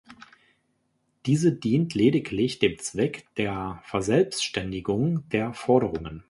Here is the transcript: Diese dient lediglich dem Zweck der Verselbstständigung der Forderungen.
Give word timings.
Diese 1.27 1.51
dient 1.53 1.93
lediglich 1.93 2.57
dem 2.57 2.79
Zweck 2.79 3.25
der 3.35 3.83
Verselbstständigung 3.85 5.29
der 5.29 5.53
Forderungen. 5.53 6.19